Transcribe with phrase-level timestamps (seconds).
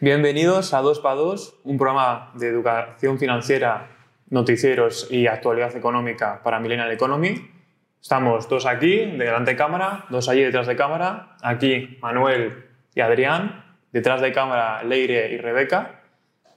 [0.00, 3.96] Bienvenidos a 2 para 2, un programa de educación financiera,
[4.30, 7.50] noticieros y actualidad económica para Millennial Economy.
[8.00, 11.36] Estamos dos aquí, delante de cámara, dos allí detrás de cámara.
[11.42, 16.02] Aquí Manuel y Adrián, detrás de cámara Leire y Rebeca.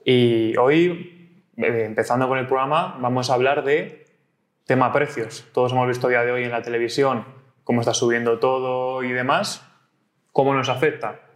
[0.04, 4.06] Y hoy, eh, empezando con el programa, vamos a hablar de
[4.66, 5.48] tema precios.
[5.52, 7.24] Todos hemos visto día de hoy en la televisión
[7.64, 9.68] cómo está subiendo todo y demás.
[10.30, 11.31] ¿Cómo nos afecta?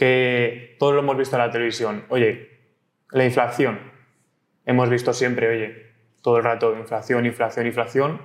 [0.00, 2.06] Que todos lo hemos visto en la televisión.
[2.08, 2.58] Oye,
[3.10, 3.78] la inflación.
[4.64, 5.92] Hemos visto siempre, oye,
[6.22, 8.22] todo el rato inflación, inflación, inflación.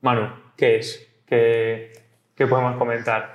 [0.00, 1.08] Manu, ¿qué es?
[1.24, 1.92] ¿Qué,
[2.34, 3.32] qué podemos comentar?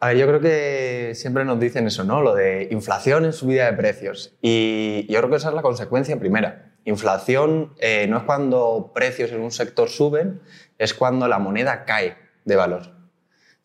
[0.00, 2.20] A ver, yo creo que siempre nos dicen eso, ¿no?
[2.20, 4.36] Lo de inflación en subida de precios.
[4.42, 6.74] Y yo creo que esa es la consecuencia primera.
[6.84, 10.42] Inflación eh, no es cuando precios en un sector suben,
[10.76, 12.97] es cuando la moneda cae de valor.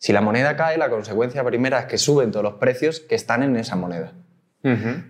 [0.04, 3.42] Si la moneda cae, la consecuencia primera es que suben todos los precios que están
[3.42, 4.12] en esa moneda.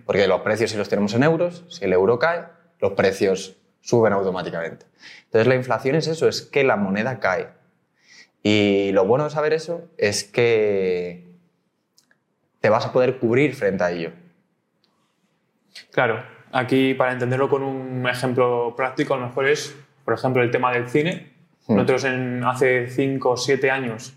[0.05, 2.45] Porque los precios si los tenemos en euros, si el euro cae,
[2.79, 4.85] los precios suben automáticamente.
[5.25, 7.49] Entonces la inflación es eso, es que la moneda cae.
[8.41, 11.27] Y lo bueno de saber eso es que
[12.61, 14.11] te vas a poder cubrir frente a ello.
[15.91, 20.51] Claro, aquí para entenderlo con un ejemplo práctico, a lo mejor es, por ejemplo, el
[20.51, 21.33] tema del cine.
[21.67, 24.15] Nosotros en, hace 5 o 7 años,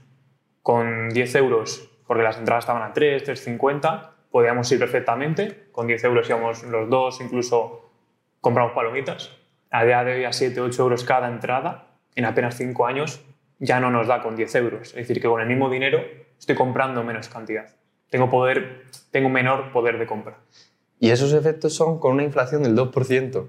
[0.69, 5.69] con 10 euros, porque las entradas estaban a 3, 3,50, podíamos ir perfectamente.
[5.72, 7.91] Con 10 euros íbamos los dos, incluso
[8.42, 9.30] compramos palomitas.
[9.70, 13.22] A día de hoy, a 7, 8 euros cada entrada, en apenas 5 años,
[13.58, 14.88] ya no nos da con 10 euros.
[14.88, 16.02] Es decir, que con el mismo dinero
[16.38, 17.75] estoy comprando menos cantidad.
[18.10, 20.36] Tengo, poder, tengo menor poder de compra.
[21.00, 23.47] Y esos efectos son con una inflación del 2%,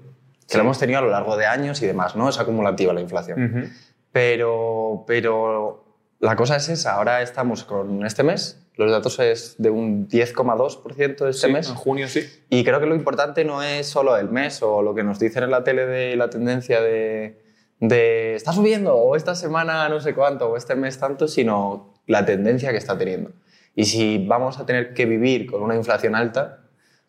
[0.48, 2.30] que lo hemos tenido a lo largo de años y demás, ¿no?
[2.30, 3.70] Es acumulativa la inflación.
[4.10, 5.89] pero, pero
[6.20, 11.28] la cosa es esa, ahora estamos con este mes, los datos es de un 10,2%
[11.28, 11.68] este mes.
[11.68, 12.26] En junio sí.
[12.48, 15.42] Y creo que lo importante no es solo el mes o lo que nos dicen
[15.44, 17.42] en la tele de la tendencia de,
[17.78, 22.24] de está subiendo o esta semana no sé cuánto o este mes tanto, sino la
[22.24, 23.32] tendencia que está teniendo.
[23.74, 26.64] Y si vamos a tener que vivir con una inflación alta,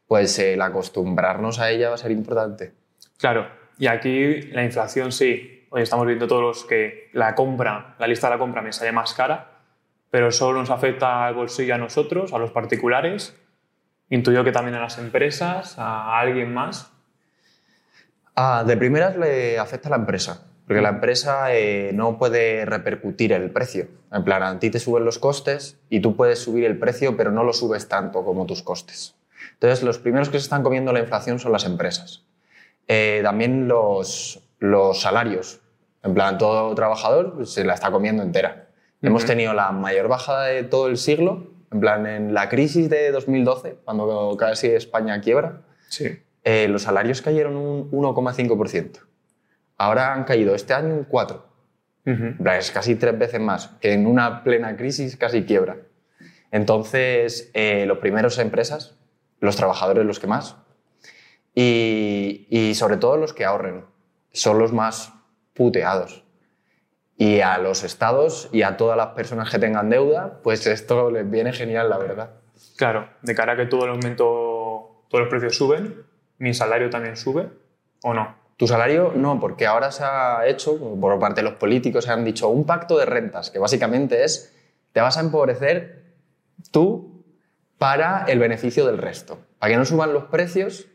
[0.08, 2.74] pues el acostumbrarnos a ella va a ser importante.
[3.18, 3.48] Claro,
[3.78, 5.61] y aquí la inflación sí.
[5.74, 8.92] Hoy estamos viendo todos los que la compra, la lista de la compra me sale
[8.92, 9.52] más cara,
[10.10, 13.38] pero solo nos afecta al bolsillo a nosotros, a los particulares.
[14.10, 16.92] Intuyo que también a las empresas, a alguien más.
[18.36, 23.32] Ah, de primeras le afecta a la empresa, porque la empresa eh, no puede repercutir
[23.32, 23.88] el precio.
[24.12, 27.32] En plan, a ti te suben los costes y tú puedes subir el precio, pero
[27.32, 29.16] no lo subes tanto como tus costes.
[29.54, 32.26] Entonces, los primeros que se están comiendo la inflación son las empresas.
[32.90, 35.60] Eh, también los, los salarios.
[36.04, 38.70] En plan, todo trabajador pues, se la está comiendo entera.
[39.02, 43.12] Hemos tenido la mayor bajada de todo el siglo, en plan, en la crisis de
[43.12, 46.20] 2012, cuando casi España quiebra, Sí.
[46.44, 49.00] eh, los salarios cayeron un 1,5%.
[49.78, 51.42] Ahora han caído este año un 4%.
[52.06, 55.78] En plan, es casi tres veces más, que en una plena crisis casi quiebra.
[56.52, 58.96] Entonces, eh, los primeros empresas,
[59.40, 60.56] los trabajadores los que más,
[61.56, 63.86] y, y sobre todo los que ahorren,
[64.32, 65.14] son los más
[65.54, 66.24] puteados.
[67.18, 71.30] Y a los estados y a todas las personas que tengan deuda, pues esto les
[71.30, 72.32] viene genial, la verdad.
[72.78, 76.04] Claro, de cara a que todo el aumento, todos los precios suben,
[76.40, 77.50] mi salario también sube,
[78.02, 78.36] ¿o no?
[78.58, 82.24] Tu salario no, porque ahora se ha hecho, por parte de los políticos, se han
[82.24, 84.56] dicho un pacto de rentas, que básicamente es,
[84.92, 86.16] te vas a empobrecer
[86.72, 87.24] tú
[87.78, 89.40] para el beneficio del resto.
[89.60, 90.88] Para que no suban los precios,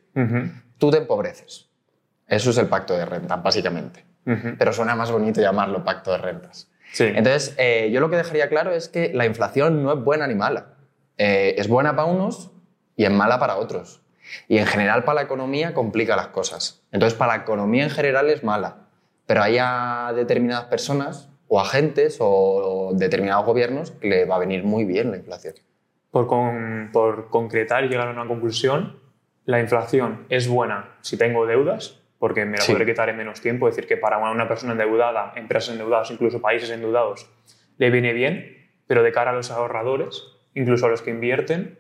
[0.79, 1.66] tú te empobreces.
[2.29, 4.05] Eso es el pacto de rentas, básicamente.
[4.59, 6.69] Pero suena más bonito llamarlo pacto de rentas.
[6.93, 7.05] Sí.
[7.05, 10.35] Entonces, eh, yo lo que dejaría claro es que la inflación no es buena ni
[10.35, 10.75] mala.
[11.19, 12.51] Eh, es buena para unos
[12.97, 14.03] y es mala para otros.
[14.49, 16.83] Y en general para la economía complica las cosas.
[16.91, 18.79] Entonces, para la economía en general es mala.
[19.27, 24.65] Pero hay a determinadas personas o agentes o determinados gobiernos que le va a venir
[24.65, 25.55] muy bien la inflación.
[26.11, 28.99] Por, con- por concretar y llegar a una conclusión,
[29.45, 32.72] la inflación es buena si tengo deudas, porque me la Sí.
[32.72, 33.68] podré quitar en menos tiempo.
[33.68, 37.28] Es decir, que para una persona endeudada, empresas endeudadas, incluso países endeudados,
[37.78, 40.22] le viene bien, pero de cara a los ahorradores,
[40.54, 41.78] incluso a los que invierten,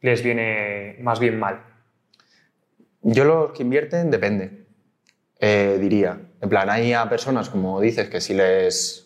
[0.00, 1.62] les viene más bien mal.
[3.02, 4.66] Yo los que invierten depende,
[5.38, 6.20] eh, diría.
[6.40, 9.00] En plan, hay a personas, como dices, que si les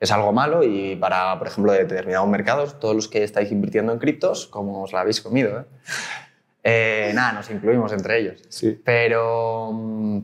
[0.00, 3.98] es algo malo y para, por ejemplo, determinados mercados, todos los que estáis invirtiendo en
[3.98, 5.64] criptos, como os la habéis comido, ¿eh?
[6.66, 8.42] Eh, nada, nos incluimos entre ellos.
[8.48, 8.80] Sí.
[8.82, 10.20] Pero, mm,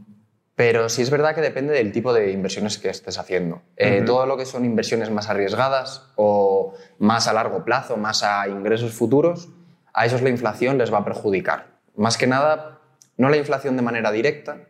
[0.57, 3.61] pero sí es verdad que depende del tipo de inversiones que estés haciendo.
[3.77, 4.03] Eh.
[4.07, 8.93] Todo lo que son inversiones más arriesgadas o más a largo plazo, más a ingresos
[8.93, 9.51] futuros,
[9.93, 11.67] a esos la inflación les va a perjudicar.
[11.95, 12.81] Más que nada,
[13.19, 14.63] no la inflación de manera directa,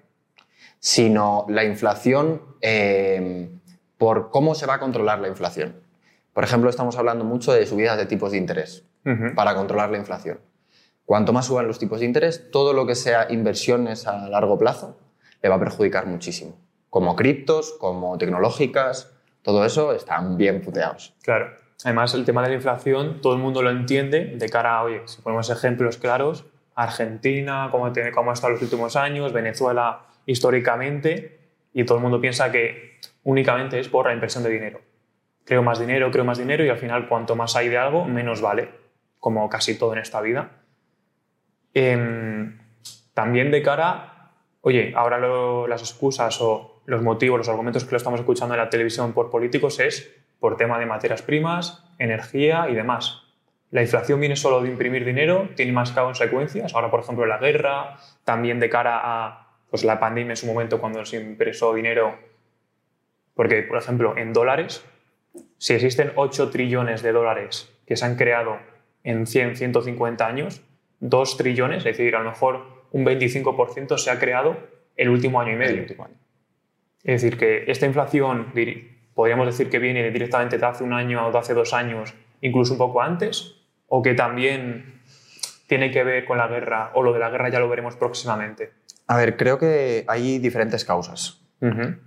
[0.81, 3.49] sino la inflación eh,
[3.97, 5.77] por cómo se va a controlar la inflación.
[6.33, 8.85] Por ejemplo, estamos hablando mucho de subidas de tipos de interés
[9.35, 10.41] para controlar la inflación.
[11.11, 14.97] Cuanto más suban los tipos de interés, todo lo que sea inversiones a largo plazo
[15.43, 16.57] le va a perjudicar muchísimo.
[16.89, 19.13] Como criptos, como tecnológicas,
[19.43, 21.17] todo eso están bien puteados.
[21.25, 21.51] Claro.
[21.83, 25.03] Además, el tema de la inflación, todo el mundo lo entiende de cara a, oye,
[25.07, 26.45] si ponemos ejemplos claros,
[26.77, 31.41] Argentina, cómo, cómo ha estado los últimos años, Venezuela históricamente,
[31.73, 34.81] y todo el mundo piensa que únicamente es por la inversión de dinero.
[35.45, 38.41] Creo más dinero, creo más dinero, y al final, cuanto más hay de algo, menos
[38.41, 38.71] vale,
[39.19, 40.60] como casi todo en esta vida.
[41.75, 42.59] Em,
[43.15, 47.97] también de cara, oye, ahora lo- las excusas o los motivos, los argumentos que lo
[47.97, 52.75] estamos escuchando en la televisión por políticos es por tema de materias primas, energía y
[52.75, 53.23] demás.
[53.71, 56.75] La inflación viene solo de imprimir dinero, tiene más consecuencias.
[56.75, 60.81] Ahora, por ejemplo, la guerra, también de cara a pues, la pandemia en su momento
[60.81, 62.19] cuando se impresó dinero.
[63.35, 64.85] Porque, por ejemplo, en dólares,
[65.59, 68.59] si existen 8 trillones de dólares que se han creado
[69.05, 70.63] en 100, 150 años,
[71.01, 74.57] 2 trillones, es decir, a lo mejor un 25% se ha creado
[74.97, 75.83] el último año y medio.
[77.03, 78.53] Es decir, que esta inflación,
[79.15, 82.75] podríamos decir que viene directamente de hace un año o de hace dos años, incluso
[82.75, 83.57] un poco antes,
[83.89, 85.01] o que también
[85.67, 88.73] tiene que ver con la guerra, o lo de la guerra ya lo veremos próximamente.
[89.07, 91.41] A ver, creo que hay diferentes causas.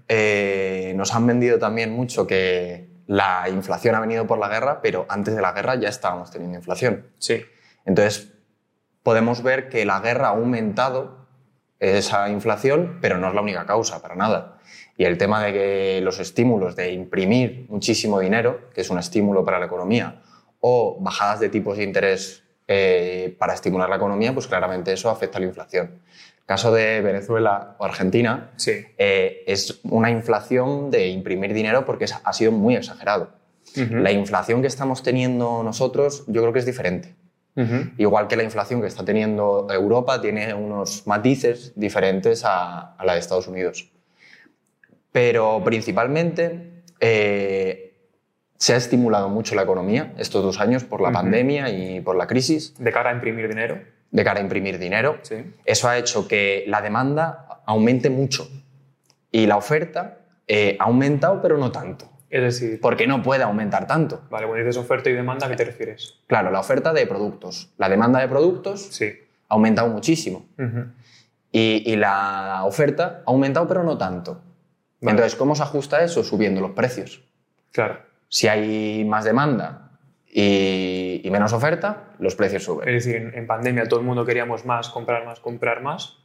[0.07, 5.05] Eh, nos han vendido también mucho que la inflación ha venido por la guerra, pero
[5.09, 7.07] antes de la guerra ya estábamos teniendo inflación.
[7.17, 7.45] Sí,
[7.85, 8.33] Entonces,
[9.03, 11.23] podemos ver que la guerra ha aumentado
[11.79, 14.57] esa inflación, pero no es la única causa, para nada.
[14.97, 19.43] Y el tema de que los estímulos de imprimir muchísimo dinero, que es un estímulo
[19.43, 20.21] para la economía,
[20.61, 25.37] o bajadas de tipos de interés eh, para estimular la economía, pues claramente eso afecta
[25.37, 25.99] a la inflación.
[26.37, 28.85] El caso de Venezuela o Argentina sí.
[28.97, 33.31] eh, es una inflación de imprimir dinero porque ha sido muy exagerado.
[33.75, 33.95] Ujú.
[33.95, 37.15] La inflación que estamos teniendo nosotros yo creo que es diferente.
[37.55, 37.91] Ujú.
[37.97, 43.13] Igual que la inflación que está teniendo Europa tiene unos matices diferentes a, a la
[43.13, 43.91] de Estados Unidos.
[45.11, 47.93] Pero principalmente eh,
[48.57, 51.17] se ha estimulado mucho la economía estos dos años por la Ujú.
[51.17, 53.79] pandemia y por la crisis De cara a imprimir dinero.
[54.09, 55.17] de cara a imprimir dinero.
[55.21, 55.35] Sí.
[55.65, 58.47] Eso ha hecho que la demanda aumente mucho
[59.31, 60.17] y la oferta
[60.47, 62.09] eh, ha aumentado pero no tanto.
[62.33, 64.23] Es decir, Porque no puede aumentar tanto.
[64.31, 66.15] vale, cuando dices oferta y demanda, ¿a qué te refieres?
[66.25, 67.69] Claro, la oferta de productos.
[67.77, 69.05] La demanda de productos Sí.
[69.49, 70.45] ha aumentado muchísimo.
[71.51, 74.41] Y, y la oferta ha aumentado, pero no tanto.
[74.99, 75.11] Vale.
[75.11, 76.23] Entonces, ¿cómo se ajusta eso?
[76.23, 77.21] Subiendo los precios.
[77.71, 77.99] Claro.
[78.29, 79.91] Si hay más demanda
[80.27, 82.89] y, y menos oferta, los precios suben.
[82.89, 86.17] Es decir, en, en pandemia todo el mundo queríamos más, comprar más, comprar más.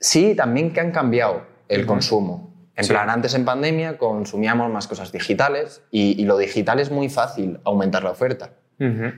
[0.00, 2.52] Sí, también que han cambiado el consumo.
[2.76, 2.90] En Sí.
[2.92, 7.60] plan, antes en pandemia consumíamos más cosas digitales y, y lo digital es muy fácil
[7.64, 8.50] aumentar la oferta.
[8.80, 9.12] Ujú.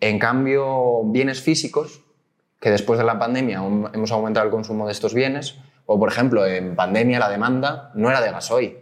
[0.00, 2.02] En cambio, bienes físicos,
[2.60, 3.58] que después de la pandemia
[3.94, 8.10] hemos aumentado el consumo de estos bienes, o por ejemplo, en pandemia la demanda no
[8.10, 8.78] era de gasoil,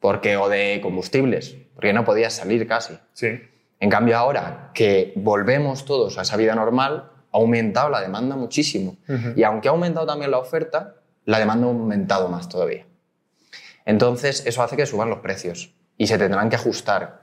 [0.00, 2.98] porque, o de combustibles, porque no podías salir casi.
[3.12, 3.40] Sí.
[3.78, 8.96] En cambio, ahora que volvemos todos a esa vida normal, ha aumentado la demanda muchísimo.
[9.08, 9.32] Ujú.
[9.36, 12.86] Y aunque ha aumentado también la oferta, la demanda ha aumentado más todavía.
[13.84, 17.20] Entonces, eso hace que suban los precios y se tendrán que ajustar.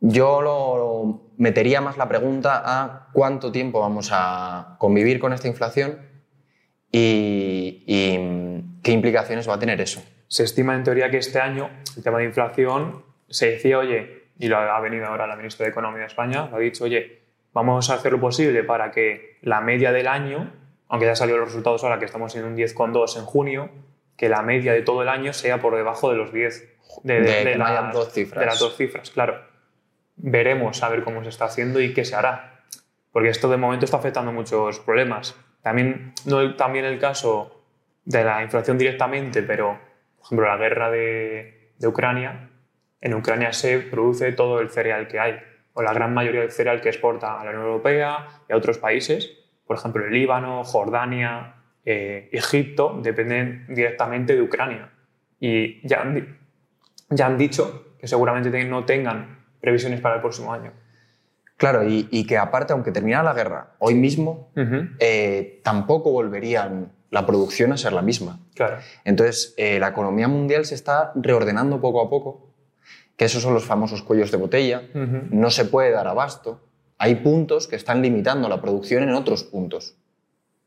[0.00, 6.00] Yo lo metería más la pregunta a cuánto tiempo vamos a convivir con esta inflación
[6.92, 10.02] y, mm, qué implicaciones va a tener eso.
[10.28, 14.48] Se estima en teoría que este año el tema de inflación se decía, oye, y
[14.48, 17.88] lo ha venido ahora la ministra de Economía de España, lo ha dicho, oye, vamos
[17.90, 20.52] a hacer lo posible para que la media del año,
[20.88, 23.70] aunque ya salido los resultados ahora que estamos en un 10,2 en junio,
[24.16, 26.76] que la media de todo el año sea por debajo de los 10.
[27.02, 28.40] De, De no hayan dos cifras.
[28.40, 29.40] De las dos cifras, claro.
[30.16, 32.62] Veremos a ver cómo se está haciendo y qué se hará.
[33.12, 35.36] Porque esto de momento está afectando muchos problemas.
[35.62, 37.64] También, no también el caso
[38.04, 39.78] de la inflación directamente, pero,
[40.16, 42.50] por ejemplo, la guerra de, de Ucrania,
[43.00, 45.38] en Ucrania se produce todo el cereal que hay,
[45.74, 48.78] o la gran mayoría del cereal que exporta a la Unión Europea y a otros
[48.78, 49.30] países,
[49.66, 51.55] por ejemplo, el Líbano, Jordania,
[51.86, 54.90] eh, Egipto, dependen directamente de Ucrania.
[55.40, 56.38] Y ya han,
[57.10, 60.72] ya han dicho que seguramente te- no tengan previsiones para el próximo año.
[61.56, 64.50] Claro, y, y que aparte, aunque terminara la guerra hoy mismo,
[64.98, 68.40] eh, tampoco volverían la producción a ser la misma.
[68.54, 68.76] Claro.
[69.04, 72.50] Entonces, eh, la economía mundial se está reordenando poco a poco,
[73.16, 74.82] que esos son los famosos cuellos de botella,
[75.30, 76.60] no se puede dar abasto.
[76.98, 79.96] hay puntos que están limitando la producción en otros puntos,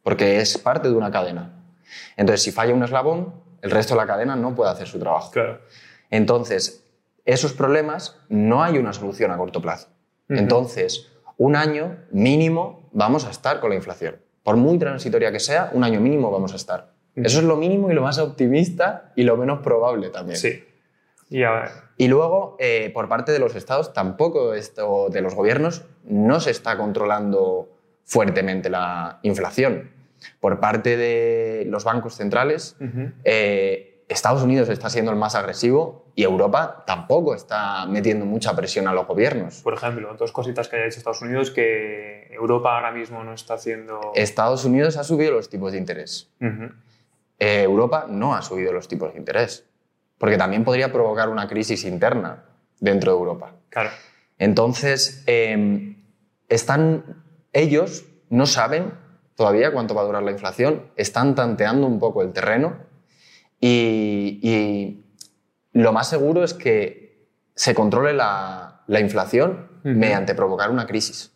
[0.10, 1.54] porque es parte de una cadena.
[2.18, 5.30] Entonces, si falla un eslabón, el resto de la cadena no puede hacer su trabajo.
[5.30, 5.60] Claro.
[6.10, 6.84] Entonces,
[7.26, 9.90] esos problemas no hay una solución a corto plazo.
[10.28, 14.16] Entonces, un año mínimo vamos a estar con la inflación.
[14.42, 16.92] Por muy transitoria que sea, un año mínimo vamos a estar.
[17.16, 20.40] Eso es lo mínimo y lo más optimista y lo menos probable también.
[20.40, 20.64] Sí.
[21.30, 25.36] Y, a ver, Y luego, eh, por parte de los estados, tampoco esto de los
[25.36, 27.70] gobiernos, no se está controlando
[28.10, 29.99] fuertemente la inflación.
[30.40, 32.76] Por parte de los bancos centrales,
[33.24, 38.88] eh, Estados Unidos está siendo el más agresivo y Europa tampoco está metiendo mucha presión
[38.88, 39.62] a los gobiernos.
[39.62, 43.54] por ejemplo, dos cositas que haya hecho Estados Unidos que Europa ahora mismo no está
[43.54, 44.12] haciendo.
[44.16, 46.30] Estados Unidos ha subido los tipos de interés.
[46.42, 49.66] Eh, Europa no ha subido los tipos de interés,
[50.18, 52.44] porque también podría provocar una crisis interna
[52.80, 53.54] dentro de Europa.
[53.70, 53.92] Claro.
[54.40, 55.96] Entonces, eh,
[56.50, 57.24] están,
[57.54, 58.92] ellos no saben
[59.40, 62.76] todavía cuánto va a durar la inflación, están tanteando un poco el terreno
[63.62, 65.06] y, y
[65.72, 71.32] lo más seguro es que se controle la, la inflación mediante provocar una crisis,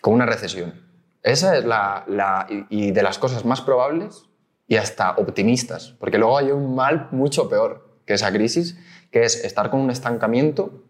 [0.00, 0.82] con una recesión.
[1.24, 4.26] Esa es la, la- y y de las cosas más probables
[4.68, 8.78] y hasta optimistas, porque luego hay un mal mucho peor que esa crisis,
[9.10, 10.84] que es estar con un estancamiento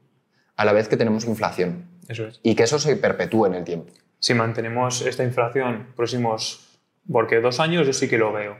[0.56, 2.40] a la vez que tenemos inflación Eso es.
[2.42, 3.90] y que eso se perpetúe en el tiempo.
[4.24, 6.78] Si mantenemos esta inflación próximos.
[7.12, 8.56] Porque dos años yo sí que lo veo.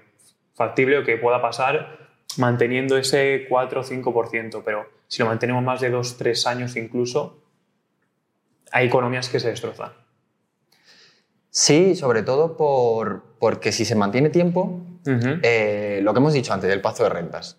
[0.53, 5.89] Factible que pueda pasar manteniendo ese 4 o 5%, pero si lo mantenemos más de
[5.89, 7.43] dos, tres años incluso,
[8.73, 9.95] hay economías que se destrozan.
[11.49, 16.69] Sí, sobre todo por, porque si se mantiene tiempo, eh, lo que hemos dicho antes
[16.69, 17.59] del pacto de rentas.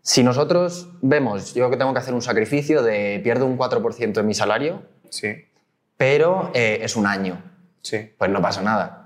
[0.00, 4.22] Si nosotros vemos, yo que tengo que hacer un sacrificio de pierdo un 4% de
[4.22, 5.28] mi salario, Sí,
[5.96, 7.42] pero eh, es un año,
[7.82, 8.12] sí.
[8.18, 9.02] pues no pasa nada.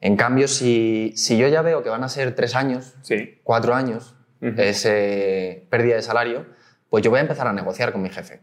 [0.00, 3.72] En cambio, si, si yo ya veo que van a ser tres años, Sí, cuatro
[3.74, 4.54] años, Ujú.
[4.60, 6.46] ese pérdida de salario,
[6.90, 8.40] pues yo voy a empezar a negociar con mi jefe.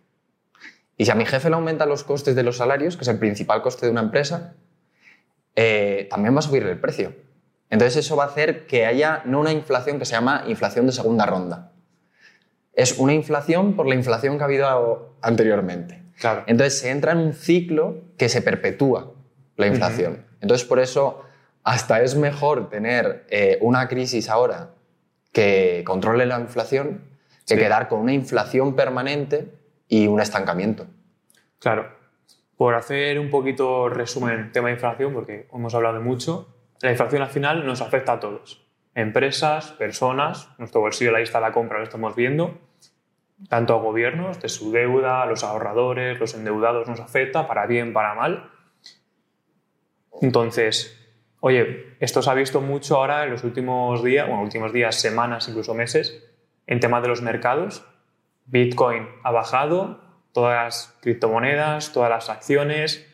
[0.97, 3.19] Y si a mi jefe le aumentan los costes de los salarios, que es el
[3.19, 4.53] principal coste de una empresa,
[5.55, 7.13] eh, también va a subir el precio.
[7.69, 10.93] Entonces eso va a hacer que haya no una inflación que se llama inflación de
[10.93, 11.73] segunda ronda.
[12.73, 16.03] Es una inflación por la inflación que ha habido anteriormente.
[16.19, 16.43] Claro.
[16.47, 19.11] Entonces se entra en un ciclo que se perpetúa
[19.57, 20.25] la inflación.
[20.41, 21.23] Entonces por eso
[21.63, 24.71] hasta es mejor tener eh, una crisis ahora
[25.31, 27.01] que controle la inflación
[27.47, 27.59] que Sí.
[27.59, 29.51] quedar con una inflación permanente
[29.87, 30.87] y un estancamiento.
[31.59, 31.89] Claro.
[32.57, 36.47] Por hacer un poquito resumen tema de inflación, porque hemos hablado de mucho,
[36.81, 38.65] la inflación al final nos afecta a todos.
[38.95, 42.57] Empresas, personas, nuestro bolsillo, ahí está la compra, lo estamos viendo,
[43.49, 47.93] tanto a gobiernos, de su deuda, a los ahorradores, los endeudados nos afecta, para bien,
[47.93, 48.51] para mal.
[50.21, 50.97] Entonces,
[51.39, 55.47] oye, esto se ha visto mucho ahora en los últimos días, bueno, últimos días, semanas,
[55.47, 56.23] incluso meses,
[56.67, 57.85] en temas de los mercados.
[58.45, 60.01] Bitcoin ha bajado,
[60.31, 63.05] todas las criptomonedas, todas las acciones,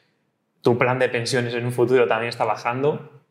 [0.61, 3.23] tu plan de pensiones en un futuro también está bajando.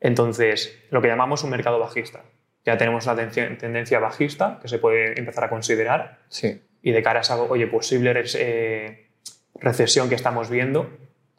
[0.00, 2.24] Entonces, lo que llamamos un mercado bajista.
[2.66, 6.60] Ya tenemos una tendencia- bajista que se puede empezar a considerar Sí.
[6.82, 9.06] y de cara a esa oye, posible eh,
[9.54, 10.90] recesión que estamos viendo,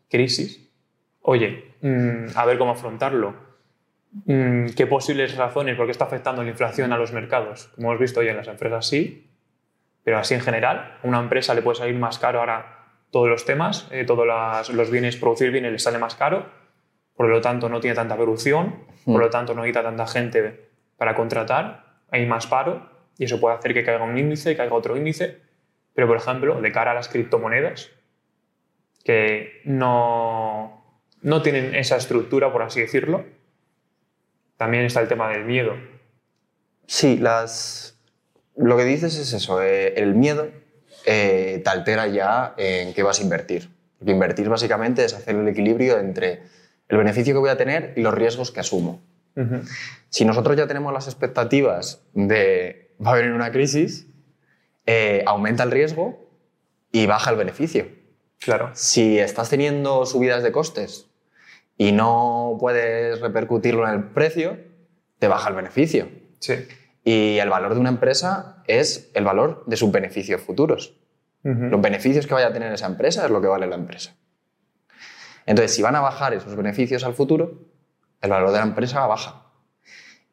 [0.09, 0.69] crisis,
[1.21, 3.35] oye, mm, a ver cómo afrontarlo.
[4.25, 5.75] Mm, ¿Qué posibles razones?
[5.75, 7.67] ¿Por qué está afectando la inflación a los mercados?
[7.75, 9.29] Como hemos visto hoy en las empresas, sí,
[10.05, 13.43] pero así en general, a una empresa le puede salir más caro ahora todos los
[13.45, 16.45] temas, eh, todos las- los bienes, producir bienes le sale más caro,
[17.17, 20.66] por lo tanto no tiene tanta producción, por lo tanto no necesita tanta gente
[20.97, 24.97] para contratar, hay más paro y eso puede hacer que caiga un índice, caiga otro
[24.97, 25.39] índice,
[25.93, 27.89] pero por ejemplo, de cara a las criptomonedas,
[29.03, 33.25] que no, no tienen esa estructura, por así decirlo,
[34.57, 35.75] también está el tema del miedo.
[36.85, 37.99] Sí, las...
[38.55, 40.49] lo que dices es eso, eh, el miedo
[41.05, 43.69] eh, te altera ya en qué vas a invertir.
[44.05, 46.43] Invertir básicamente es hacer el equilibrio entre
[46.87, 49.01] el beneficio que voy a tener y los riesgos que asumo.
[50.09, 54.07] Si nosotros ya tenemos las expectativas de va a venir una crisis,
[54.85, 56.29] eh, aumenta el riesgo
[56.91, 57.87] y baja el beneficio.
[58.39, 61.07] Claro, Si estás teniendo subidas de costes
[61.77, 64.57] y no puedes repercutirlo en el precio,
[65.19, 66.09] te baja el beneficio.
[66.39, 66.67] sí.
[67.03, 70.97] Y el valor de una empresa es el valor de sus beneficios futuros.
[71.43, 74.17] Los beneficios que vaya a tener esa empresa es lo que vale la empresa.
[75.45, 77.66] Entonces, si van a bajar esos beneficios al futuro,
[78.21, 79.43] el valor de la empresa baja.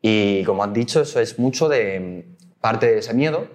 [0.01, 3.47] Y como has dicho, eso es mucho de mm, parte de ese miedo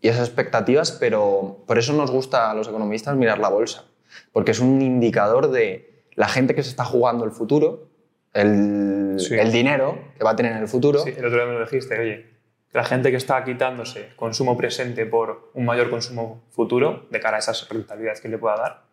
[0.00, 3.84] y esas expectativas, pero por eso nos gusta a los economistas mirar la bolsa,
[4.32, 7.88] porque es un indicador de la gente que se está jugando el futuro,
[8.32, 9.34] el, Sí.
[9.34, 10.98] el dinero que va a tener en el futuro.
[11.00, 12.26] Sí, el otro día me lo dijiste, oye,
[12.72, 17.40] la gente que está quitándose consumo presente por un mayor consumo futuro de cara a
[17.40, 18.85] esas rentabilidades que le pueda dar.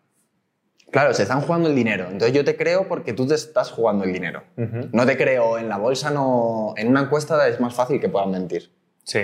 [0.94, 2.04] Claro, se están jugando el dinero.
[2.04, 4.44] Entonces yo te creo porque tú te estás jugando el dinero.
[4.92, 6.76] No te creo en la bolsa, no.
[6.78, 8.72] En una encuesta es más fácil que puedan mentir.
[9.04, 9.22] Sí,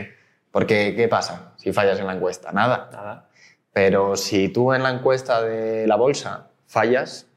[0.49, 2.51] Porque, ¿qué pasa si fallas en la encuesta?
[2.51, 2.89] Nada.
[2.91, 3.29] nada.
[3.71, 7.27] Pero si tú en la encuesta de la bolsa fallas,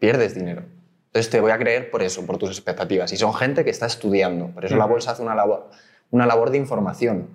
[0.00, 0.64] pierdes dinero.
[1.06, 3.12] Entonces te voy a creer por eso, por tus expectativas.
[3.12, 4.48] Y son gente que está estudiando.
[4.48, 5.70] Por eso la bolsa hace una labor,
[6.10, 7.28] una labor de información.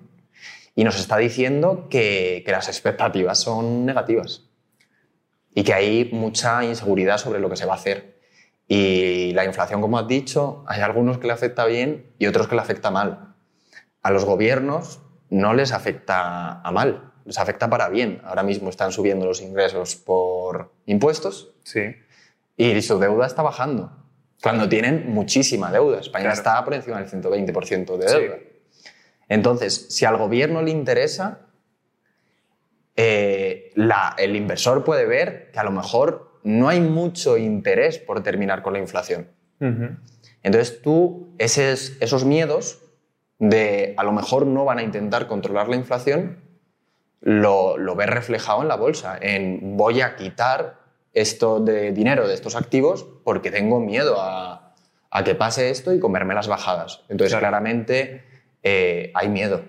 [0.74, 4.51] Y nos está diciendo que, que las expectativas son negativas.
[5.54, 8.18] Y que hay mucha inseguridad sobre lo que se va a hacer.
[8.68, 12.54] Y la inflación, como has dicho, hay algunos que le afecta bien y otros que
[12.54, 13.34] le afecta mal.
[14.02, 18.20] A los gobiernos no les afecta a mal, les afecta para bien.
[18.24, 21.94] Ahora mismo están subiendo los ingresos por impuestos Sí,
[22.56, 23.92] y su deuda está bajando.
[24.42, 26.00] Cuando tienen muchísima deuda.
[26.00, 26.36] España Claro.
[26.38, 28.14] está por encima del 120% de Sí.
[28.18, 28.36] deuda.
[29.28, 31.41] Entonces, si al gobierno le interesa,
[32.96, 38.22] eh, la- el inversor puede ver que a lo mejor no hay mucho interés por
[38.22, 39.28] terminar con la inflación.
[40.42, 42.80] Entonces tú, esos, esos miedos
[43.38, 46.38] de a lo mejor no van a intentar controlar la inflación,
[47.20, 50.80] lo, lo ves reflejado en la bolsa, en voy a quitar
[51.14, 54.74] esto de dinero de estos activos porque tengo miedo a,
[55.10, 57.02] a que pase esto y comerme las bajadas.
[57.08, 57.42] Entonces Claro.
[57.42, 58.24] claramente
[58.64, 59.62] eh, hay miedo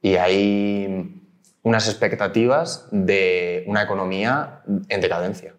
[0.00, 1.17] y hay
[1.62, 5.54] unas expectativas de una economía en decadencia.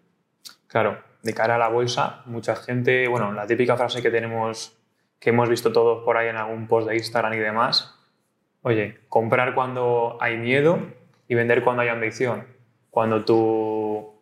[0.66, 4.76] Claro, de cara a la bolsa, mucha gente, bueno, la típica frase que tenemos,
[5.18, 7.94] que hemos visto todos por ahí en algún post de Instagram y demás,
[8.62, 10.80] oye, comprar cuando hay miedo
[11.28, 12.44] y vender cuando hay ambición.
[12.90, 14.14] Cuando tu,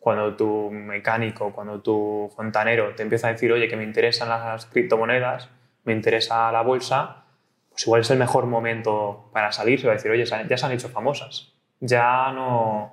[0.00, 4.66] cuando tu mecánico, cuando tu fontanero te empieza a decir, oye, que me interesan las
[4.66, 5.50] criptomonedas,
[5.84, 7.24] me interesa la bolsa,
[7.78, 9.88] pues igual es el mejor momento para salir.
[9.88, 12.92] A decir, oye, ya se han hecho famosas, ya no,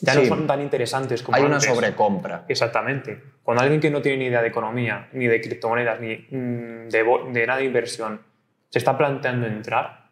[0.00, 0.20] ya Sí.
[0.20, 1.68] no son tan interesantes como Hay una antes.
[1.68, 2.46] sobrecompra.
[2.48, 3.22] Exactamente.
[3.42, 7.04] Cuando alguien que no tiene ni idea de economía, ni de criptomonedas, ni mm, de,
[7.32, 8.22] de nada de inversión,
[8.70, 10.08] se está planteando entrar,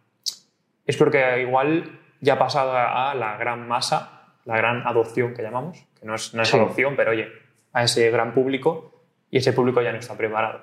[0.87, 5.87] es porque igual ya ha pasado a la gran masa, la gran adopción que llamamos,
[5.99, 6.57] que no es, no es Sí.
[6.59, 7.29] adopción, pero oye,
[7.73, 10.61] a ese gran público y ese público ya no está preparado.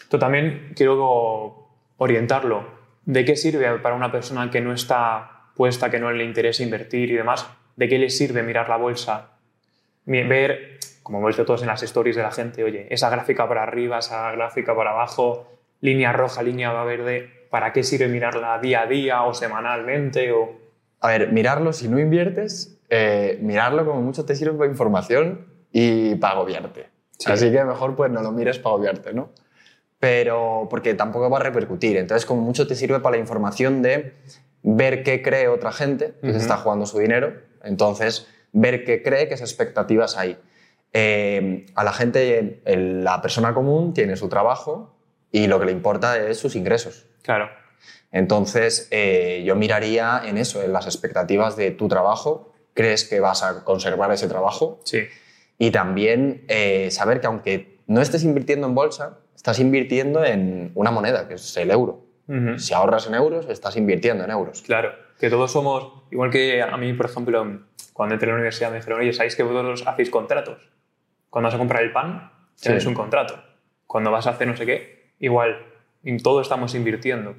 [0.00, 1.61] Esto también quiero
[1.96, 2.64] orientarlo.
[3.04, 7.10] ¿De qué sirve para una persona que no está puesta, que no le interesa invertir
[7.10, 7.46] y demás?
[7.76, 9.32] ¿De qué le sirve mirar la bolsa
[10.04, 13.62] ver, como hemos visto todos en las stories de la gente, oye, esa gráfica para
[13.62, 15.48] arriba, esa gráfica para abajo,
[15.80, 20.32] línea roja, línea verde, ¿para qué sirve mirarla día a día o semanalmente?
[20.32, 20.60] O...
[21.00, 26.14] A ver, mirarlo si no inviertes, eh, mirarlo como mucho te sirve para información y
[26.16, 26.88] para agobiarte.
[27.18, 27.30] Sí.
[27.30, 29.30] Así que mejor pues no lo mires para agobiarte, ¿no?
[30.02, 31.96] Pero porque tampoco va a repercutir.
[31.96, 34.14] Entonces, como mucho te sirve para la información de
[34.64, 37.34] ver qué cree otra gente que se está jugando su dinero.
[37.62, 40.36] Entonces, ver qué cree, qué expectativas hay.
[40.92, 44.92] Eh, a la gente, el- la persona común tiene su trabajo
[45.30, 47.06] y lo que le importa es sus ingresos.
[47.22, 47.48] Claro,
[48.10, 52.52] Entonces, eh, yo miraría en eso, en las expectativas de tu trabajo.
[52.74, 54.80] ¿Crees que vas a conservar ese trabajo?
[54.82, 55.04] sí,
[55.58, 60.92] Y también eh, saber que aunque no estés invirtiendo en bolsa, estás invirtiendo en una
[60.92, 62.04] moneda, que es el euro.
[62.28, 62.60] Ujú.
[62.60, 64.62] Si ahorras en euros, estás invirtiendo en euros.
[64.62, 67.60] claro, que todos somos, igual que a mí, por ejemplo,
[67.92, 70.70] cuando entré a la universidad me dijeron, oye, ¿sabéis que vosotros hacéis contratos?
[71.28, 72.88] Cuando vas a comprar el pan, tienes Sí.
[72.88, 73.34] un contrato.
[73.88, 75.58] Cuando vas a hacer no sé qué, igual,
[76.04, 77.34] en todo estamos invirtiendo.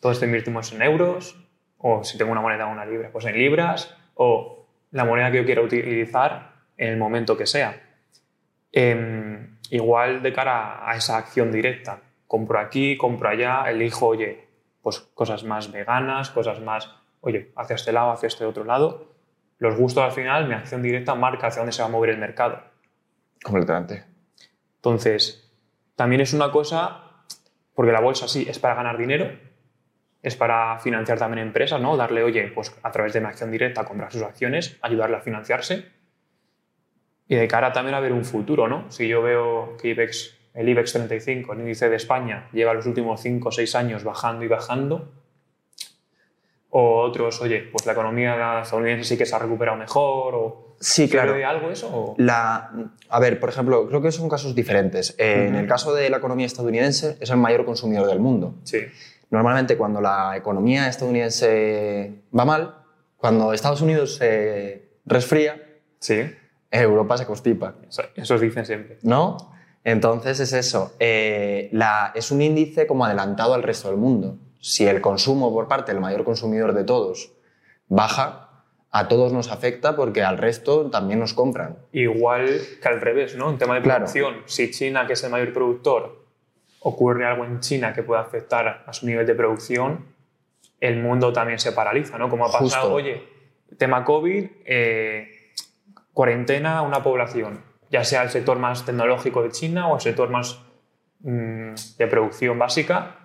[0.00, 1.36] Todos invertimos en euros,
[1.78, 5.38] o si tengo una moneda o una libra, pues en libras, o la moneda que
[5.38, 7.80] yo quiera utilizar en el momento que sea.
[8.72, 14.46] Em, igual de cara a esa acción directa, compro aquí, compro allá, elijo, oye,
[14.82, 19.14] pues cosas más veganas, cosas más, oye, hacia este lado, hacia este otro lado.
[19.56, 22.18] Los gustos al final, mi acción directa marca hacia dónde se va a mover el
[22.18, 22.60] mercado.
[23.42, 24.04] Completamente.
[24.76, 25.50] Entonces,
[25.96, 27.04] también es una cosa,
[27.74, 29.30] porque la bolsa sí es para ganar dinero,
[30.20, 31.96] es para financiar también empresas, ¿no?
[31.96, 36.01] Darle, oye, pues a través de una acción directa, comprar sus acciones, ayudarle a financiarse.
[37.32, 38.90] Y de cara también a ver un futuro, ¿no?
[38.90, 43.22] Si yo veo que IBEX, el IBEX 35, el índice de España, lleva los últimos
[43.22, 45.10] 5 o 6 años bajando y bajando,
[46.68, 51.06] o otros, oye, pues la economía estadounidense sí que se ha recuperado mejor, o Sí,
[51.06, 51.32] ¿sirve claro.
[51.32, 51.88] de algo eso?
[51.90, 52.70] o- La,
[53.08, 55.14] a ver, por ejemplo, creo que son casos diferentes.
[55.16, 55.62] Eh, En Ujú.
[55.62, 58.56] el caso de la economía estadounidense, es el mayor consumidor del mundo.
[58.64, 58.80] Sí,
[59.30, 62.74] normalmente cuando la economía estadounidense va mal,
[63.16, 65.62] cuando Estados Unidos se resfría,
[65.98, 66.30] Sí,
[66.80, 67.74] Europa se constipa,
[68.16, 68.98] eso, dicen siempre.
[69.02, 69.36] ¿no?
[69.84, 74.38] Entonces es eso, eh, la- es un índice como adelantado al resto del mundo.
[74.60, 77.32] Si el consumo por parte del mayor consumidor de todos
[77.88, 78.48] baja,
[78.90, 81.78] a todos nos afecta porque al resto también nos compran.
[81.92, 83.50] Igual que al revés, ¿no?
[83.50, 84.04] En tema de Claro.
[84.06, 86.24] producción, si China, que es el mayor productor,
[86.80, 90.06] ocurre algo en China que pueda afectar a su nivel de producción,
[90.80, 92.28] el mundo también se paraliza, ¿no?
[92.28, 92.92] Como ha pasado, Justo.
[92.94, 93.22] oye,
[93.78, 95.41] tema COVID, eh,
[96.12, 100.30] cuarentena a una población, ya sea el sector más tecnológico de China o el sector
[100.30, 100.58] más
[101.20, 103.16] mm, de producción básica,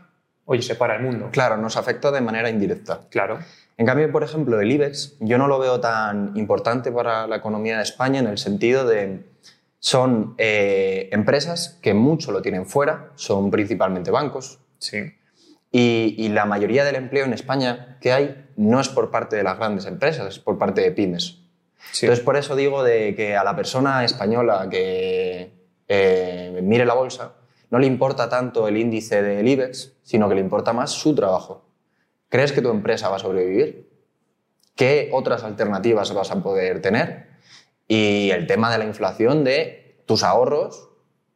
[0.46, 1.30] oye, se para el mundo.
[1.32, 3.02] Claro, nos afecta de manera indirecta.
[3.10, 3.40] Claro.
[3.78, 7.78] En cambio, por ejemplo, el IBEX, yo no lo veo tan importante para la economía
[7.78, 9.30] de España en el sentido de
[9.80, 15.14] son eh, empresas que mucho lo tienen fuera, son principalmente bancos, Sí.
[15.72, 19.44] y, y la mayoría del empleo en España que hay no es por parte de
[19.44, 21.40] las grandes empresas, es por parte de pymes.
[21.92, 22.06] Sí.
[22.06, 25.52] Entonces, por eso digo de que a la persona española que
[25.88, 27.34] eh, mire la bolsa
[27.70, 31.66] no le importa tanto el índice del IBEX, sino que le importa más su trabajo.
[32.30, 33.90] ¿Crees que tu empresa va a sobrevivir?
[34.76, 37.28] ¿Qué otras alternativas vas a poder tener?
[37.88, 40.90] Y el tema de la inflación de tus ahorros,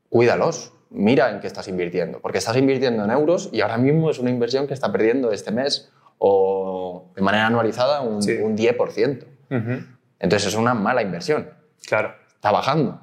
[0.09, 0.73] cuídalos.
[0.89, 4.29] Mira en qué estás invirtiendo, porque estás invirtiendo en euros y ahora mismo es una
[4.29, 8.33] inversión que está perdiendo este mes o de manera anualizada un, Sí.
[8.33, 9.25] un 10%.
[9.49, 9.85] Ujú.
[10.21, 11.49] Entonces es una mala inversión.
[11.85, 12.15] Claro.
[12.33, 13.01] Está bajando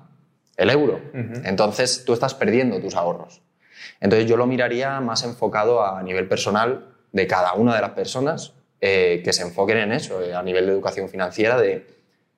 [0.56, 1.00] el euro.
[1.44, 3.42] Entonces tú estás perdiendo tus ahorros.
[4.00, 8.54] Entonces yo lo miraría más enfocado a nivel personal de cada una de las personas
[8.80, 11.86] eh, que se enfoquen en eso, eh, a nivel de educación financiera, de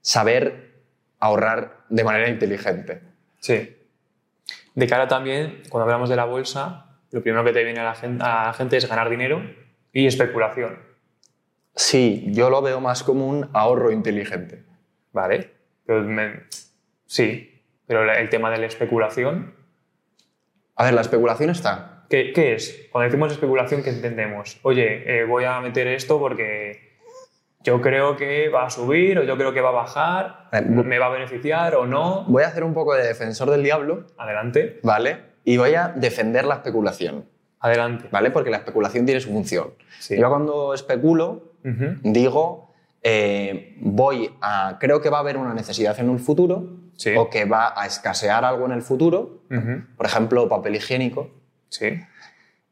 [0.00, 0.82] saber
[1.18, 3.02] ahorrar de manera inteligente.
[3.40, 3.76] Sí.
[4.74, 7.94] De cara también, cuando hablamos de la bolsa, lo primero que te viene a la
[7.94, 9.42] gente, a la gente es ganar dinero
[9.92, 10.78] y especulación.
[11.74, 14.69] Sí, yo lo veo más como un ahorro inteligente.
[15.12, 15.50] ¿Vale?
[15.86, 16.40] Pero me-
[17.06, 19.54] sí, pero el tema de la especulación,
[20.76, 22.04] A ver, la especulación está.
[22.08, 22.88] ¿qué, qué es?
[22.90, 24.58] Cuando decimos especulación, ¿qué entendemos?
[24.62, 26.96] Oye, eh, voy a meter esto porque
[27.62, 30.98] yo creo que va a subir o yo creo que va a bajar, Eh, me
[30.98, 32.24] va a beneficiar o no.
[32.28, 35.18] Voy a hacer un poco de defensor del diablo, Adelante, ¿vale?
[35.44, 37.26] Y voy a defender la especulación,
[37.60, 38.06] adelante.
[38.10, 38.30] ¿vale?
[38.30, 39.74] Porque la especulación tiene su función.
[39.98, 40.18] Sí.
[40.18, 41.52] Yo cuando especulo,
[42.02, 42.69] digo,
[43.02, 47.12] eh, voy a, creo que va a haber una necesidad en un futuro Sí.
[47.16, 49.40] o que va a escasear algo en el futuro,
[49.96, 51.30] por ejemplo, papel higiénico,
[51.70, 51.98] Sí.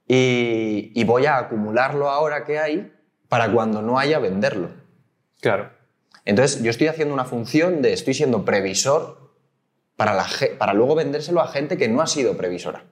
[0.06, 2.92] y, y voy a acumularlo ahora que hay
[3.28, 4.70] para cuando no haya venderlo.
[5.40, 5.70] Claro.
[6.24, 9.32] Entonces, yo estoy haciendo una función de estoy siendo previsor
[9.96, 10.26] para, la,
[10.58, 12.84] para luego vendérselo a gente que no ha sido previsora.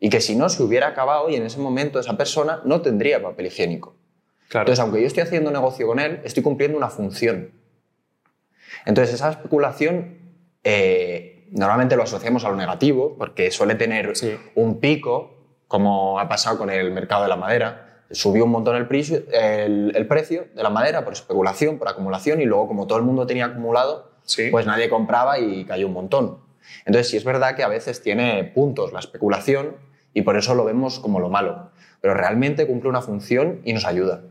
[0.00, 3.22] Y que si no se hubiera acabado y en ese momento esa persona no tendría
[3.22, 3.94] papel higiénico.
[4.52, 4.64] Claro.
[4.64, 7.52] Entonces, aunque yo estoy haciendo negocio con él, estoy cumpliendo una función.
[8.84, 10.18] Entonces, esa especulación
[10.62, 14.36] eh, normalmente lo asociamos a lo negativo, porque suele tener Sí.
[14.54, 15.34] un pico,
[15.68, 18.02] como ha pasado con el mercado de la madera.
[18.10, 22.42] Subió un montón el, precio- el- el precio de la madera por especulación, por acumulación,
[22.42, 24.48] y luego, como todo el mundo tenía acumulado, Sí.
[24.50, 26.38] pues nadie compraba y cayó un montón.
[26.84, 29.76] Entonces, sí es verdad que a veces tiene puntos la especulación
[30.12, 31.70] y por eso lo vemos como lo malo,
[32.02, 34.24] pero realmente cumple una función y nos ayuda.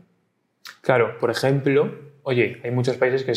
[0.80, 1.90] Claro, por ejemplo,
[2.22, 3.32] oye, hay muchos países que,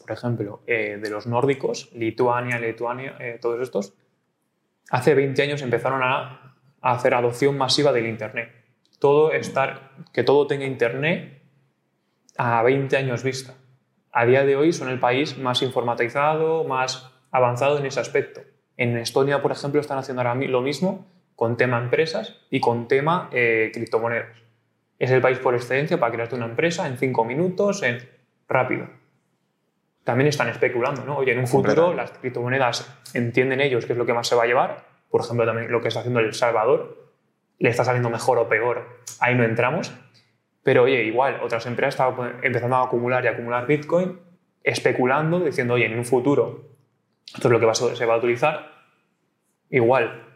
[0.00, 3.94] por ejemplo, eh, de los nórdicos, Lituania, Lituania, eh, todos estos,
[4.90, 8.50] hace 20 años empezaron a, a hacer adopción masiva del Internet.
[8.98, 11.42] Todo estar, que todo tenga Internet
[12.36, 13.54] a 20 años vista.
[14.12, 18.42] A día de hoy son el país más informatizado, más avanzado en ese aspecto.
[18.76, 23.28] En Estonia, por ejemplo, están haciendo ahora lo mismo con tema empresas y con tema
[23.32, 24.42] eh, criptomonedas.
[25.02, 27.98] Es el país por excelencia para crearte una empresa en cinco minutos, en
[28.48, 28.86] rápido.
[30.04, 31.16] También están especulando, ¿no?
[31.16, 34.44] Oye, en un futuro las criptomonedas entienden ellos qué es lo que más se va
[34.44, 34.86] a llevar.
[35.10, 37.10] Por ejemplo, también lo que está haciendo El Salvador.
[37.58, 39.00] Le está saliendo mejor o peor.
[39.18, 39.92] Ahí no entramos.
[40.62, 44.20] Pero oye, igual, otras empresas estaban empezando a acumular y acumular Bitcoin,
[44.62, 46.70] especulando, diciendo, oye, en un futuro
[47.26, 48.70] esto es lo que va se va a utilizar.
[49.68, 50.28] Igual,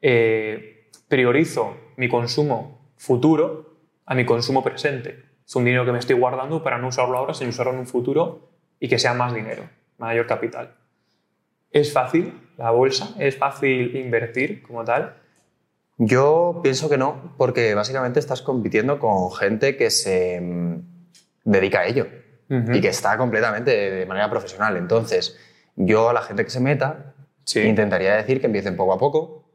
[0.00, 3.75] eh, priorizo mi consumo futuro
[4.06, 5.22] a mi consumo presente.
[5.46, 7.86] Es un dinero que me estoy guardando para no usarlo ahora, sino usarlo en un
[7.86, 8.48] futuro
[8.80, 10.74] y que sea más dinero, mayor capital.
[11.70, 13.14] ¿Es fácil la bolsa?
[13.18, 15.14] ¿Es fácil invertir como tal?
[15.98, 20.80] Yo pienso que no, porque básicamente estás compitiendo con gente que se mm,
[21.44, 22.06] dedica a ello
[22.48, 24.76] y que está completamente de manera profesional.
[24.76, 25.36] Entonces,
[25.74, 27.14] yo a la gente que se meta
[27.44, 27.60] Sí.
[27.60, 29.45] intentaría decir que empiecen poco a poco,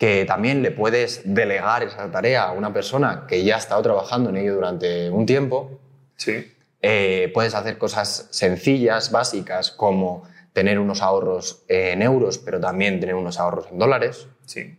[0.00, 4.30] que también le puedes delegar esa tarea a una persona que ya ha estado trabajando
[4.30, 5.78] en ello durante un tiempo.
[6.16, 6.54] Sí.
[6.80, 10.22] Eh, puedes hacer cosas sencillas, básicas, como
[10.54, 14.26] tener unos ahorros en euros, pero también tener unos ahorros en dólares.
[14.46, 14.78] Sí.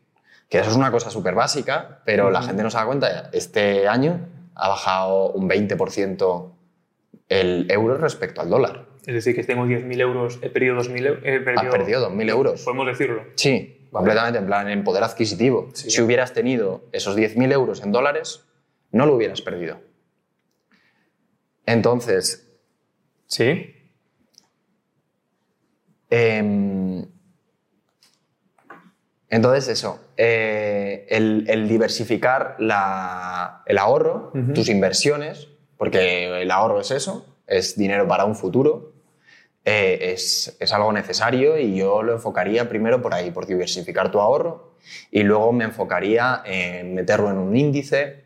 [0.50, 3.30] Que eso es una cosa súper básica, pero la gente no se da cuenta.
[3.32, 6.52] Este año ha bajado un 20%
[7.30, 8.88] el euro respecto al dólar.
[9.06, 11.24] Es decir, que tengo 10.000 euros, he perdido 2.000 euros.
[11.24, 12.64] He Has perdido 2.000 euros.
[12.64, 13.24] Podemos decirlo.
[13.36, 15.70] Sí, completamente, en plan, en poder adquisitivo.
[15.74, 15.90] Sí.
[15.92, 18.46] Si hubieras tenido esos 10.000 euros en dólares,
[18.92, 19.80] no lo hubieras perdido.
[21.66, 22.48] Entonces,
[23.28, 23.76] Sí.
[26.10, 27.06] em,
[29.30, 36.92] entonces eso, eh, el, el diversificar la- el ahorro, tus inversiones, porque el ahorro es
[36.92, 38.91] eso, es dinero para un futuro,
[39.66, 44.20] eh, es, es algo necesario y yo lo enfocaría primero por ahí, por diversificar tu
[44.20, 44.74] ahorro
[45.12, 48.24] y luego me enfocaría en meterlo en un índice,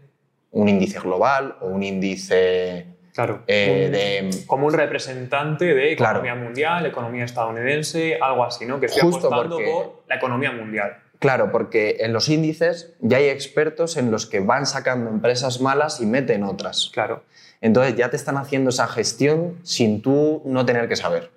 [0.52, 3.44] un índice global o un índice Claro.
[3.48, 3.92] eh, Un-
[4.32, 4.46] de...
[4.48, 6.20] como un representante de Claro.
[6.20, 8.80] economía mundial, economía estadounidense, algo así, ¿no?
[8.80, 10.98] Que estoy Justo apostando porque- por la economía mundial.
[11.20, 16.02] Claro, porque en los índices ya hay expertos en los que van sacando empresas malas
[16.02, 16.90] y meten otras.
[16.94, 17.24] Claro.
[17.66, 21.32] Entonces ya te están haciendo esa gestión sin tú no tener que saber.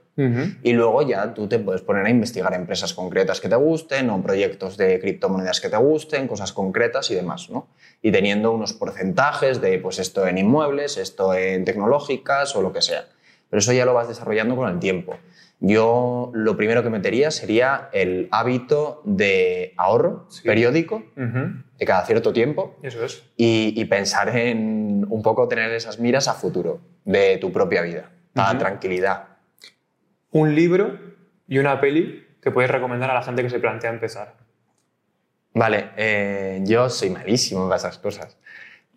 [0.62, 4.20] Y luego ya tú te puedes poner a investigar empresas concretas que te gusten o
[4.20, 7.68] proyectos de criptomonedas que te gusten, cosas concretas y demás, ¿no?
[8.02, 12.82] Y teniendo unos porcentajes de, pues esto en inmuebles, esto en tecnológicas o lo que
[12.82, 13.06] sea.
[13.48, 15.16] Pero eso ya lo vas desarrollando con el tiempo.
[15.60, 20.46] Yo lo primero que metería sería el hábito de ahorro Sí.
[20.46, 23.24] periódico de cada cierto tiempo Eso es.
[23.36, 28.10] y, y pensar en un poco tener esas miras a futuro de tu propia vida,
[28.34, 29.24] la tranquilidad.
[30.30, 30.96] Un libro
[31.48, 34.36] y una peli que puedes recomendar a la gente que se plantea empezar.
[35.54, 38.36] Vale, eh, yo soy malísimo para esas cosas,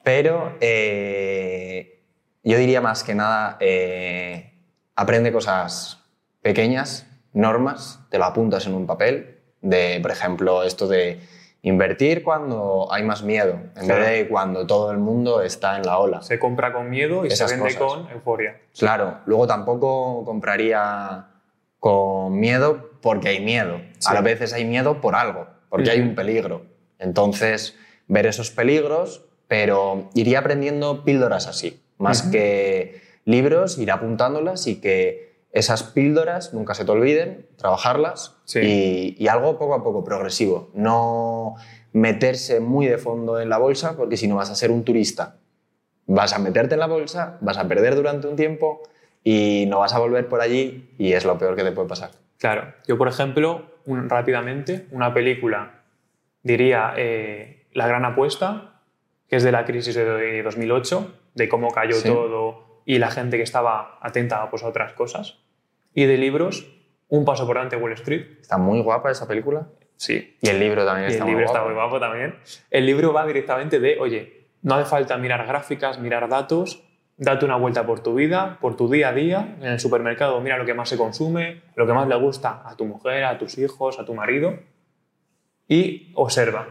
[0.03, 2.03] pero eh,
[2.43, 4.53] yo diría más que nada, eh,
[4.95, 6.00] aprende cosas
[6.41, 11.19] pequeñas, normas, te lo apuntas en un papel, de, por ejemplo, esto de
[11.63, 14.01] invertir cuando hay más miedo, en Claro.
[14.01, 16.21] vez de cuando todo el mundo está en la ola.
[16.23, 17.99] Se compra con miedo y Esas se vende cosas.
[18.03, 18.59] con euforia.
[18.77, 21.27] Claro, luego tampoco compraría
[21.79, 23.79] con miedo porque hay miedo.
[23.99, 24.15] Sí.
[24.15, 26.63] A veces hay miedo por algo, porque hay un peligro.
[26.97, 27.77] Entonces,
[28.07, 35.30] ver esos peligros, pero iría aprendiendo píldoras así, más que libros, ir apuntándolas y que
[35.51, 38.59] esas píldoras nunca se te olviden, trabajarlas Sí.
[38.61, 40.69] y, y algo poco a poco, progresivo.
[40.73, 41.55] No
[41.93, 45.37] meterse muy de fondo en la bolsa, porque si no vas a ser un turista
[46.07, 48.81] vas a meterte en la bolsa, vas a perder durante un tiempo
[49.23, 52.11] y no vas a volver por allí y es lo peor que te puede pasar.
[52.37, 52.73] Claro.
[52.87, 55.83] Yo, por ejemplo, un- rápidamente, una película,
[56.43, 58.81] diría eh, La gran apuesta,
[59.29, 62.09] que es de la crisis de 2008, de cómo cayó Sí.
[62.09, 65.37] todo y la gente que estaba atenta pues, a otras cosas.
[65.93, 66.67] Y de libros,
[67.09, 68.39] Un paso por delante de Wall Street.
[68.39, 69.67] Está muy guapa esa película.
[69.97, 71.73] Sí, Y el libro también Y está el libro muy está guapo.
[71.73, 72.35] muy guapo también.
[72.69, 76.83] El libro va directamente de, oye, no hace falta mirar gráficas, mirar datos,
[77.17, 80.57] date una vuelta por tu vida, por tu día a día, en el supermercado mira
[80.57, 83.57] lo que más se consume, lo que más le gusta a tu mujer, a tus
[83.57, 84.57] hijos, a tu marido
[85.67, 86.67] y observa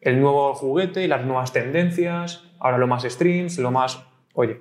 [0.00, 4.02] el nuevo juguete y las nuevas tendencias, ahora lo más streams, lo más...
[4.34, 4.60] Oye,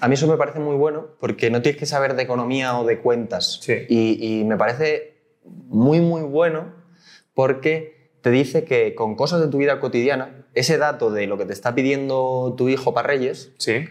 [0.00, 2.84] A mí eso me parece muy bueno porque no tienes que saber de economía o
[2.84, 3.58] de cuentas.
[3.62, 3.86] Sí.
[3.88, 6.74] Y, y me parece muy, muy bueno
[7.34, 11.46] porque te dice que con cosas de tu vida cotidiana, ese dato de lo que
[11.46, 13.86] te está pidiendo tu hijo para Reyes sí.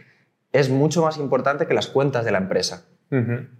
[0.51, 2.85] es mucho más importante que las cuentas de la empresa.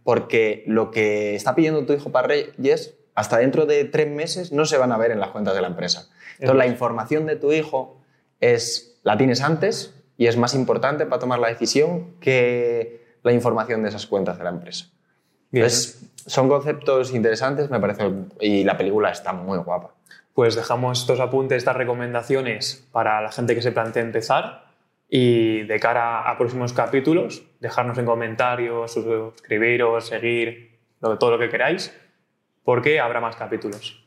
[0.04, 4.66] Porque lo que está pidiendo tu hijo para Reyes, hasta dentro de tres meses no
[4.66, 6.08] se van a ver en las cuentas de la empresa.
[6.34, 8.00] Entonces, la información de tu hijo
[8.40, 13.82] es, la tienes antes y es más importante para tomar la decisión que la información
[13.82, 14.88] de esas cuentas de la empresa.
[15.50, 15.64] Bien.
[15.64, 18.04] Entonces, son conceptos interesantes, me parece,
[18.42, 19.96] y la película está muy guapa.
[20.34, 24.66] Pues dejamos estos apuntes, estas recomendaciones para la gente que se plantea empezar
[25.10, 31.98] y de cara a próximos capítulos, dejarnos en comentarios, suscribiros, seguir, todo lo que queráis,
[32.66, 34.04] porque habrá más capítulos.